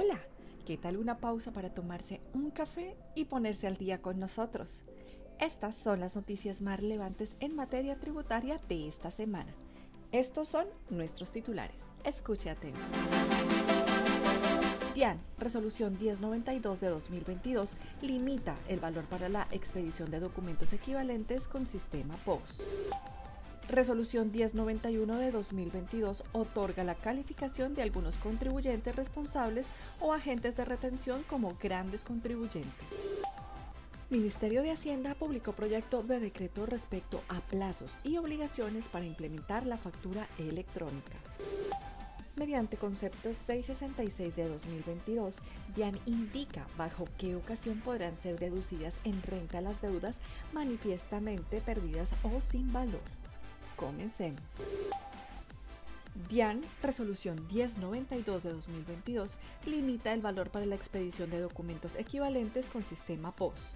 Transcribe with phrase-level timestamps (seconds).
[0.00, 0.20] Hola,
[0.64, 4.84] ¿qué tal una pausa para tomarse un café y ponerse al día con nosotros?
[5.40, 9.52] Estas son las noticias más relevantes en materia tributaria de esta semana.
[10.12, 11.82] Estos son nuestros titulares.
[12.04, 12.78] Escuche atento.
[14.94, 21.66] DIAN, resolución 1092 de 2022, limita el valor para la expedición de documentos equivalentes con
[21.66, 22.62] sistema POS.
[23.68, 29.66] Resolución 1091 de 2022 otorga la calificación de algunos contribuyentes responsables
[30.00, 32.72] o agentes de retención como grandes contribuyentes.
[34.08, 39.76] Ministerio de Hacienda publicó proyecto de decreto respecto a plazos y obligaciones para implementar la
[39.76, 41.18] factura electrónica.
[42.36, 45.42] Mediante conceptos 666 de 2022,
[45.76, 50.20] DIAN indica bajo qué ocasión podrán ser deducidas en renta las deudas
[50.54, 53.17] manifiestamente perdidas o sin valor.
[53.78, 54.42] Comencemos.
[56.28, 62.84] DIAN, resolución 1092 de 2022, limita el valor para la expedición de documentos equivalentes con
[62.84, 63.74] sistema POS.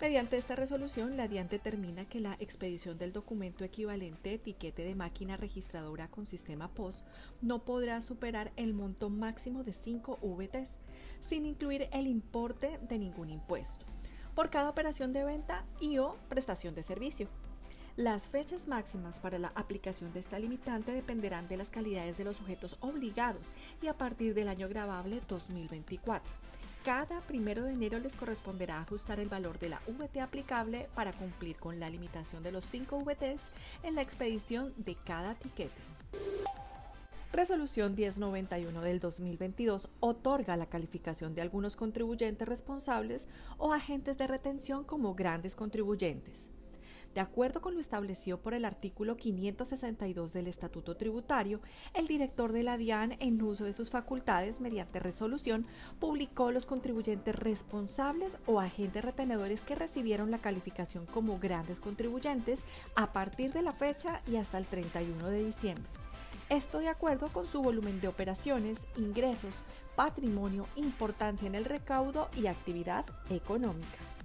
[0.00, 5.36] Mediante esta resolución, la DIAN determina que la expedición del documento equivalente etiquete de máquina
[5.36, 7.04] registradora con sistema POS
[7.42, 10.78] no podrá superar el monto máximo de 5 VTs,
[11.20, 13.84] sin incluir el importe de ningún impuesto,
[14.34, 17.28] por cada operación de venta y o prestación de servicio.
[17.98, 22.36] Las fechas máximas para la aplicación de esta limitante dependerán de las calidades de los
[22.36, 23.42] sujetos obligados
[23.82, 26.32] y a partir del año grabable 2024.
[26.84, 31.56] Cada primero de enero les corresponderá ajustar el valor de la VT aplicable para cumplir
[31.56, 33.50] con la limitación de los 5 VTs
[33.82, 35.82] en la expedición de cada tiquete.
[37.32, 43.26] Resolución 1091 del 2022 otorga la calificación de algunos contribuyentes responsables
[43.58, 46.48] o agentes de retención como grandes contribuyentes.
[47.14, 51.60] De acuerdo con lo establecido por el artículo 562 del Estatuto Tributario,
[51.94, 55.66] el director de la DIAN, en uso de sus facultades mediante resolución,
[55.98, 62.60] publicó los contribuyentes responsables o agentes retenedores que recibieron la calificación como grandes contribuyentes
[62.94, 65.90] a partir de la fecha y hasta el 31 de diciembre.
[66.50, 69.64] Esto de acuerdo con su volumen de operaciones, ingresos,
[69.96, 74.17] patrimonio, importancia en el recaudo y actividad económica.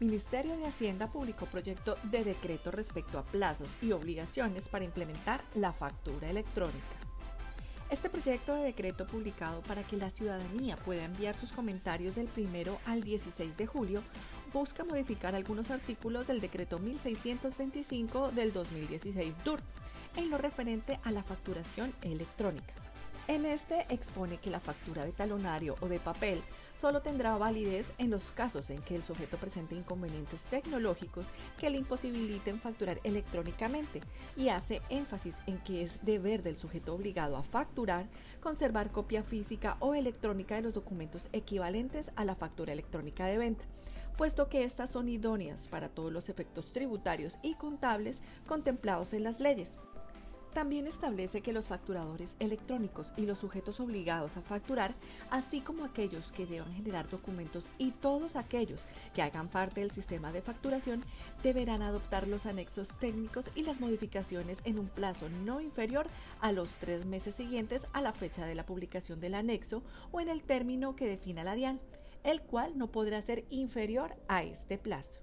[0.00, 5.74] Ministerio de Hacienda publicó proyecto de decreto respecto a plazos y obligaciones para implementar la
[5.74, 6.78] factura electrónica.
[7.90, 12.78] Este proyecto de decreto publicado para que la ciudadanía pueda enviar sus comentarios del 1
[12.86, 14.02] al 16 de julio
[14.54, 19.60] busca modificar algunos artículos del decreto 1625 del 2016 DUR
[20.16, 22.89] en lo referente a la facturación electrónica.
[23.30, 26.42] En este expone que la factura de talonario o de papel
[26.74, 31.78] solo tendrá validez en los casos en que el sujeto presente inconvenientes tecnológicos que le
[31.78, 34.00] imposibiliten facturar electrónicamente
[34.36, 38.08] y hace énfasis en que es deber del sujeto obligado a facturar
[38.40, 43.64] conservar copia física o electrónica de los documentos equivalentes a la factura electrónica de venta
[44.16, 49.40] puesto que éstas son idóneas para todos los efectos tributarios y contables contemplados en las
[49.40, 49.78] leyes,
[50.50, 54.94] también establece que los facturadores electrónicos y los sujetos obligados a facturar,
[55.30, 60.32] así como aquellos que deban generar documentos y todos aquellos que hagan parte del sistema
[60.32, 61.04] de facturación,
[61.42, 66.06] deberán adoptar los anexos técnicos y las modificaciones en un plazo no inferior
[66.40, 70.28] a los tres meses siguientes a la fecha de la publicación del anexo o en
[70.28, 71.80] el término que defina la DIAN,
[72.24, 75.20] el cual no podrá ser inferior a este plazo.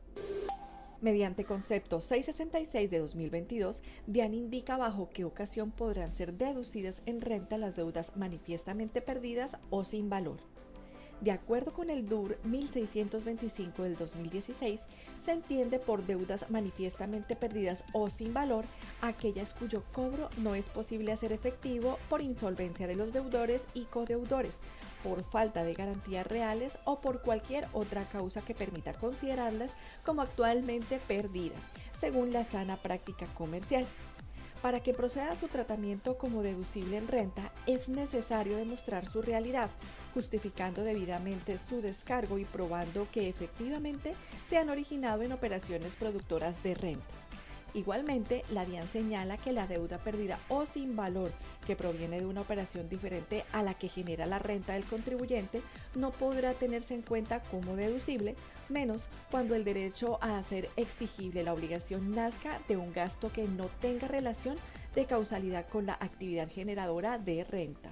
[0.99, 7.59] Mediante concepto 666 de 2022, DIAN indica bajo qué ocasión podrán ser deducidas en renta
[7.59, 10.56] las deudas manifiestamente perdidas o sin valor.
[11.22, 14.79] De acuerdo con el DUR 1625 del 2016,
[15.19, 18.66] se entiende por deudas manifiestamente perdidas o sin valor
[19.01, 24.59] aquellas cuyo cobro no es posible hacer efectivo por insolvencia de los deudores y codeudores,
[25.03, 29.75] por falta de garantías reales o por cualquier otra causa que permita considerarlas
[30.06, 31.61] como actualmente perdidas,
[31.97, 33.88] según la sana práctica comercial.
[34.62, 39.69] Para que proceda su tratamiento como deducible en renta, es necesario demostrar su realidad,
[40.13, 44.15] justificando debidamente su descargo y probando que efectivamente
[44.48, 47.26] se han originado en operaciones productoras de renta.
[47.77, 51.31] Igualmente, la DIAN señala que la deuda perdida o sin valor
[51.68, 55.62] que proviene de una operación diferente a la que genera la renta del contribuyente
[55.94, 58.35] no podrá tenerse en cuenta como deducible,
[58.68, 63.68] menos cuando el derecho a hacer exigible la obligación nazca de un gasto que no
[63.79, 64.56] tenga relación
[64.95, 67.91] de causalidad con la actividad generadora de renta.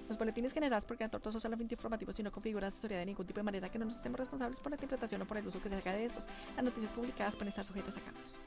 [0.09, 3.39] Los boletines generados por Gran Tortoso solamente informativos y no configuran asesoría de ningún tipo
[3.39, 5.69] de manera que no nos hacemos responsables por la interpretación o por el uso que
[5.69, 6.27] se haga de estos.
[6.57, 8.39] Las noticias publicadas pueden estar sujetas a cambios.